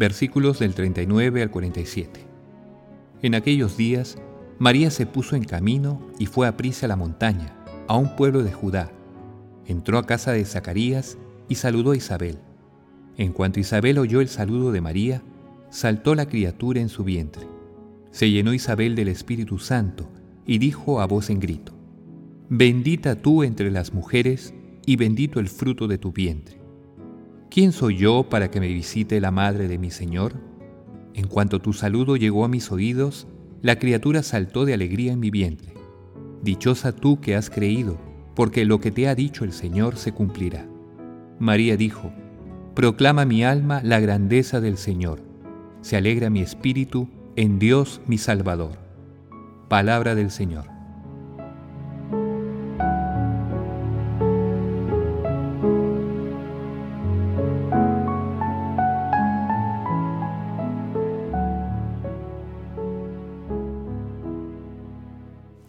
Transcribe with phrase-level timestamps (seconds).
[0.00, 2.20] versículos del 39 al 47.
[3.20, 4.16] En aquellos días,
[4.58, 7.54] María se puso en camino y fue a prisa a la montaña,
[7.86, 8.90] a un pueblo de Judá.
[9.66, 11.18] Entró a casa de Zacarías
[11.50, 12.38] y saludó a Isabel.
[13.18, 15.22] En cuanto Isabel oyó el saludo de María,
[15.68, 17.46] saltó la criatura en su vientre.
[18.10, 20.08] Se llenó Isabel del Espíritu Santo
[20.46, 21.74] y dijo a voz en grito,
[22.48, 24.54] Bendita tú entre las mujeres,
[24.86, 26.59] y bendito el fruto de tu vientre.
[27.50, 30.34] ¿Quién soy yo para que me visite la madre de mi Señor?
[31.14, 33.26] En cuanto tu saludo llegó a mis oídos,
[33.60, 35.74] la criatura saltó de alegría en mi vientre.
[36.42, 37.98] Dichosa tú que has creído,
[38.36, 40.68] porque lo que te ha dicho el Señor se cumplirá.
[41.40, 42.12] María dijo,
[42.76, 45.20] Proclama mi alma la grandeza del Señor.
[45.80, 48.78] Se alegra mi espíritu en Dios mi Salvador.
[49.68, 50.69] Palabra del Señor.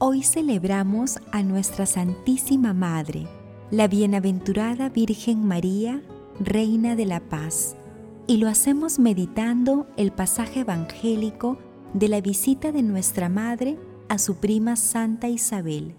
[0.03, 3.27] Hoy celebramos a nuestra Santísima Madre,
[3.69, 6.01] la Bienaventurada Virgen María,
[6.39, 7.75] Reina de la Paz,
[8.25, 11.59] y lo hacemos meditando el pasaje evangélico
[11.93, 13.77] de la visita de nuestra Madre
[14.09, 15.93] a su prima Santa Isabel,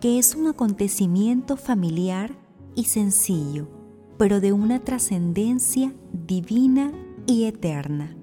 [0.00, 2.34] que es un acontecimiento familiar
[2.74, 3.68] y sencillo,
[4.16, 6.92] pero de una trascendencia divina
[7.26, 8.16] y eterna.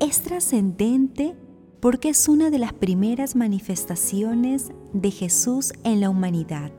[0.00, 1.34] Es trascendente
[1.82, 6.70] porque es una de las primeras manifestaciones de Jesús en la humanidad,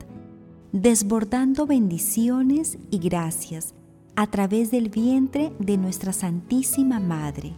[0.72, 3.74] desbordando bendiciones y gracias
[4.16, 7.52] a través del vientre de nuestra Santísima Madre.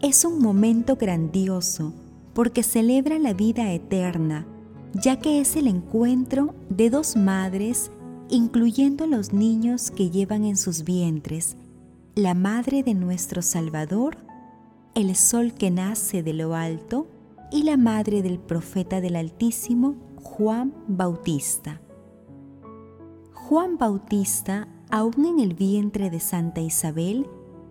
[0.00, 1.92] Es un momento grandioso
[2.34, 4.44] porque celebra la vida eterna,
[4.92, 7.92] ya que es el encuentro de dos madres,
[8.28, 11.56] incluyendo los niños que llevan en sus vientres,
[12.16, 14.31] la madre de nuestro Salvador
[14.94, 17.06] el sol que nace de lo alto
[17.50, 21.80] y la madre del profeta del Altísimo, Juan Bautista.
[23.32, 27.26] Juan Bautista, aún en el vientre de Santa Isabel,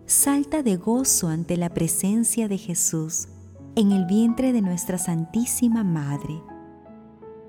[0.05, 3.27] salta de gozo ante la presencia de Jesús
[3.75, 6.41] en el vientre de nuestra Santísima Madre.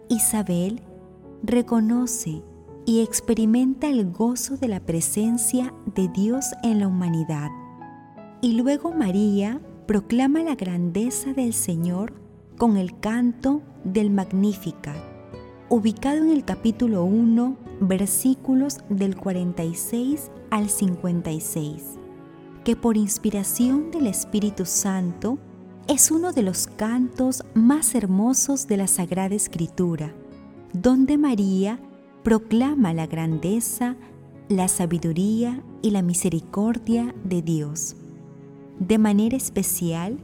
[0.09, 0.83] Isabel
[1.43, 2.43] reconoce
[2.85, 7.51] y experimenta el gozo de la presencia de Dios en la humanidad
[8.43, 12.15] y luego María proclama la grandeza del Señor
[12.57, 14.95] con el canto del Magnífica,
[15.69, 21.99] ubicado en el capítulo 1, versículos del 46 al 56,
[22.65, 25.39] que por inspiración del Espíritu Santo
[25.89, 30.15] es uno de los cantos más hermosos de la Sagrada Escritura,
[30.73, 31.81] donde María
[32.23, 33.97] proclama la grandeza,
[34.49, 37.97] la sabiduría y la misericordia de Dios.
[38.79, 40.19] De manera especial,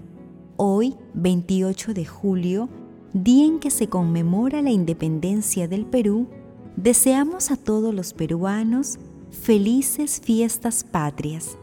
[0.56, 2.68] hoy, 28 de julio,
[3.12, 6.26] día en que se conmemora la independencia del Perú,
[6.76, 8.98] deseamos a todos los peruanos
[9.30, 11.56] felices fiestas patrias.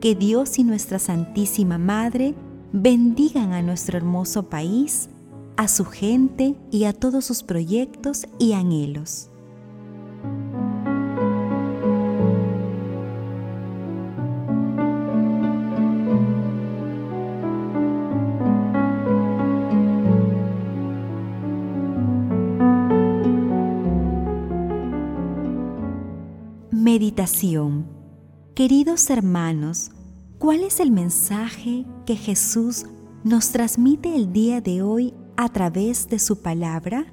[0.00, 2.34] Que Dios y nuestra Santísima Madre
[2.72, 5.08] bendigan a nuestro hermoso país,
[5.56, 9.29] a su gente y a todos sus proyectos y anhelos.
[27.00, 27.86] Meditación
[28.54, 29.90] Queridos hermanos,
[30.38, 32.84] ¿cuál es el mensaje que Jesús
[33.24, 37.06] nos transmite el día de hoy a través de su palabra?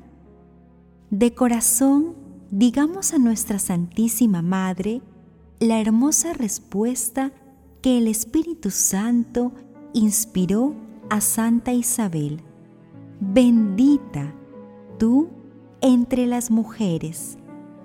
[1.10, 2.18] De corazón,
[2.52, 5.02] digamos a nuestra Santísima Madre
[5.62, 7.32] la hermosa respuesta
[7.82, 9.54] que el Espíritu Santo
[9.94, 10.76] inspiró
[11.10, 12.42] a Santa Isabel.
[13.22, 14.36] Bendita
[15.00, 15.30] tú
[15.80, 17.38] entre las mujeres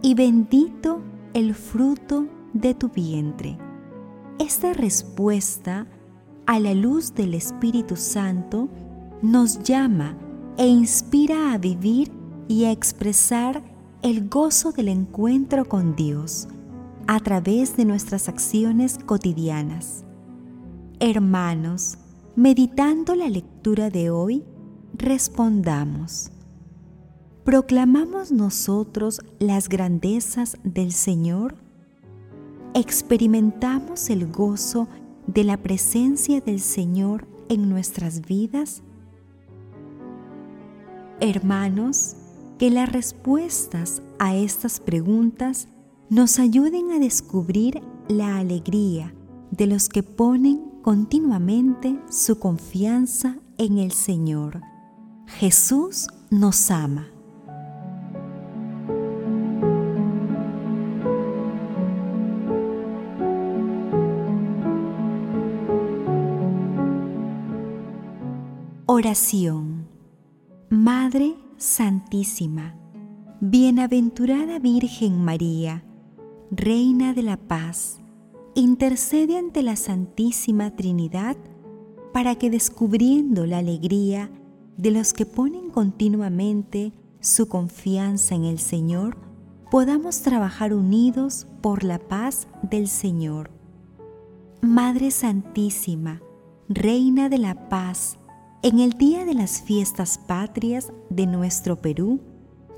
[0.03, 1.01] y bendito
[1.35, 3.59] el fruto de tu vientre.
[4.39, 5.87] Esta respuesta,
[6.47, 8.69] a la luz del Espíritu Santo,
[9.23, 10.17] nos llama
[10.59, 12.13] e inspira a vivir
[12.49, 13.63] y a expresar
[14.03, 16.49] el gozo del encuentro con Dios
[17.07, 20.05] a través de nuestras acciones cotidianas.
[21.01, 21.99] Hermanos,
[22.37, 24.45] meditando la lectura de hoy,
[24.95, 26.32] respondamos.
[27.45, 31.57] ¿Proclamamos nosotros las grandezas del Señor?
[32.73, 34.87] ¿Experimentamos el gozo
[35.27, 38.85] de la presencia del Señor en nuestras vidas?
[41.19, 42.15] Hermanos,
[42.61, 45.67] que las respuestas a estas preguntas
[46.11, 49.15] nos ayuden a descubrir la alegría
[49.51, 54.61] de los que ponen continuamente su confianza en el Señor.
[55.27, 57.09] Jesús nos ama.
[68.95, 69.89] Oración
[70.69, 72.77] Madre Santísima,
[73.41, 75.83] Bienaventurada Virgen María,
[76.51, 78.03] Reina de la Paz,
[78.55, 81.39] intercede ante la Santísima Trinidad
[82.13, 84.31] para que descubriendo la alegría
[84.77, 89.17] de los que ponen continuamente su confianza en el Señor,
[89.71, 93.53] podamos trabajar unidos por la paz del Señor.
[94.61, 96.21] Madre Santísima,
[96.69, 98.19] Reina de la Paz,
[98.63, 102.21] en el día de las fiestas patrias de nuestro Perú,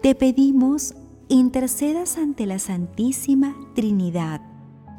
[0.03, 0.95] te pedimos
[1.29, 4.41] intercedas ante la Santísima Trinidad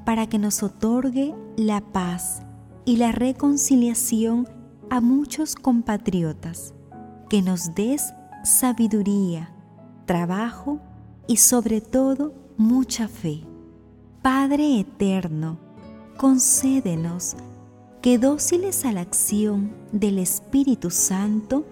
[0.05, 2.43] para que nos otorgue la paz
[2.85, 4.47] y la reconciliación
[4.91, 6.75] a muchos compatriotas,
[7.29, 9.55] que nos des sabiduría,
[10.05, 10.79] trabajo
[11.27, 13.41] y sobre todo mucha fe.
[14.21, 15.57] Padre eterno,
[16.17, 17.35] concédenos
[18.05, 21.65] que dóciles a la acción del Espíritu Santo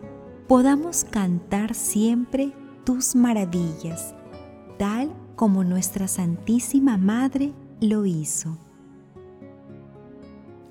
[0.48, 2.54] podamos cantar siempre
[2.86, 4.16] tus maravillas,
[4.80, 8.58] tal como nuestra Santísima Madre lo hizo.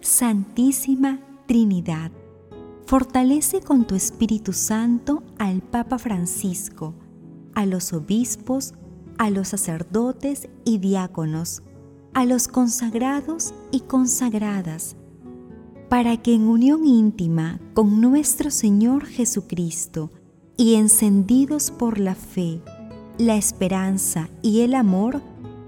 [0.01, 2.11] Santísima Trinidad,
[2.85, 6.93] fortalece con tu Espíritu Santo al Papa Francisco,
[7.55, 8.75] a los obispos,
[9.17, 11.63] a los sacerdotes y diáconos,
[12.15, 14.97] a los consagrados y consagradas,
[15.93, 20.11] para que en unión íntima con nuestro Señor Jesucristo
[20.57, 22.63] y encendidos por la fe,
[23.19, 25.21] la esperanza y el amor,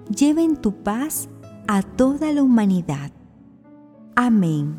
[0.08, 1.28] lleven tu paz
[1.68, 3.12] a toda la humanidad.
[4.16, 4.76] Amén.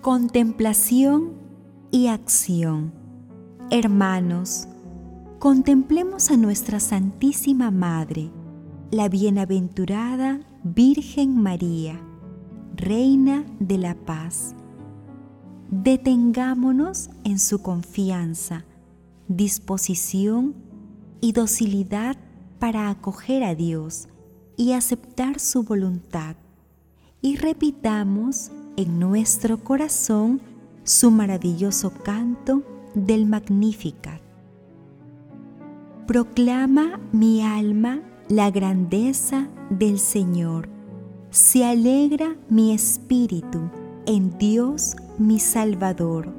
[0.00, 1.34] Contemplación
[1.90, 3.03] y acción.
[3.70, 4.68] Hermanos,
[5.38, 8.30] contemplemos a nuestra Santísima Madre,
[8.90, 11.98] la bienaventurada Virgen María,
[12.76, 14.54] Reina de la Paz.
[15.70, 18.64] Detengámonos en su confianza,
[19.28, 20.54] disposición
[21.22, 22.16] y docilidad
[22.58, 24.08] para acoger a Dios
[24.58, 26.36] y aceptar su voluntad.
[27.22, 30.42] Y repitamos en nuestro corazón
[30.84, 32.62] su maravilloso canto
[32.94, 34.20] del Magnificat.
[36.06, 40.68] Proclama mi alma la grandeza del Señor.
[41.30, 43.70] Se alegra mi espíritu
[44.06, 46.32] en Dios mi Salvador,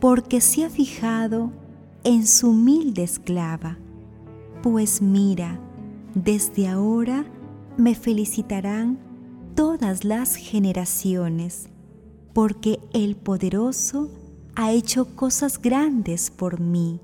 [0.00, 1.50] porque se ha fijado
[2.04, 3.78] en su humilde esclava.
[4.62, 5.58] Pues mira,
[6.14, 7.24] desde ahora
[7.76, 8.98] me felicitarán
[9.54, 11.68] todas las generaciones,
[12.32, 14.10] porque el poderoso
[14.56, 17.00] ha hecho cosas grandes por mí.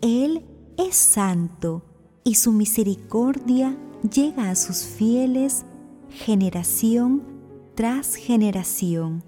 [0.00, 0.44] Él
[0.78, 1.82] es santo
[2.24, 3.76] y su misericordia
[4.10, 5.64] llega a sus fieles
[6.10, 7.22] generación
[7.74, 9.22] tras generación.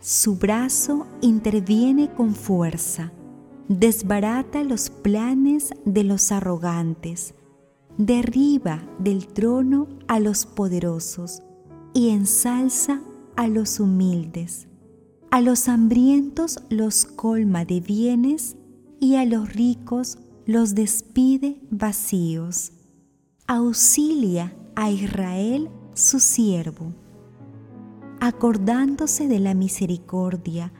[0.00, 3.12] Su brazo interviene con fuerza,
[3.68, 7.34] desbarata los planes de los arrogantes,
[7.98, 11.42] derriba del trono a los poderosos
[11.94, 13.00] y ensalza
[13.36, 14.67] a los humildes
[15.30, 18.56] a los hambrientos los colma de bienes
[19.00, 22.72] y a los ricos los despide vacíos.
[23.46, 26.94] Auxilia a Israel su siervo,
[28.20, 30.72] acordándose de la misericordia,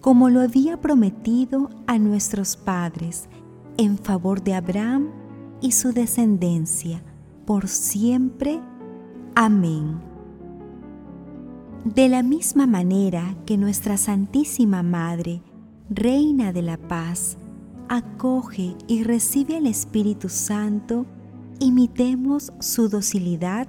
[0.00, 3.28] como lo había prometido a nuestros padres,
[3.76, 5.10] en favor de Abraham
[5.60, 7.02] y su descendencia,
[7.46, 8.60] por siempre.
[9.34, 10.11] Amén.
[11.84, 15.42] De la misma manera que nuestra Santísima Madre,
[15.90, 17.36] Reina de la Paz,
[17.88, 21.06] acoge y recibe al Espíritu Santo,
[21.58, 23.66] imitemos su docilidad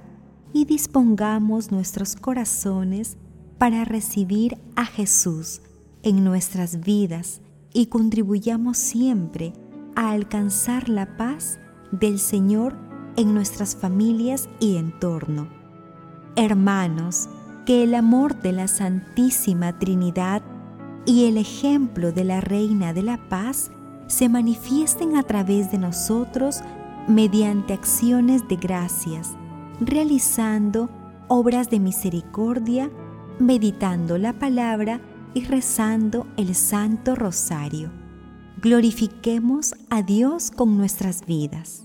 [0.52, 3.16] y dispongamos nuestros corazones
[3.58, 5.60] para recibir a Jesús
[6.04, 7.40] en nuestras vidas
[7.72, 9.54] y contribuyamos siempre
[9.96, 11.58] a alcanzar la paz
[11.90, 12.76] del Señor
[13.16, 15.48] en nuestras familias y entorno.
[16.36, 17.28] Hermanos,
[17.64, 20.42] que el amor de la Santísima Trinidad
[21.06, 23.70] y el ejemplo de la Reina de la Paz
[24.06, 26.60] se manifiesten a través de nosotros
[27.08, 29.30] mediante acciones de gracias,
[29.80, 30.90] realizando
[31.28, 32.90] obras de misericordia,
[33.38, 35.00] meditando la palabra
[35.34, 37.90] y rezando el Santo Rosario.
[38.62, 41.84] Glorifiquemos a Dios con nuestras vidas.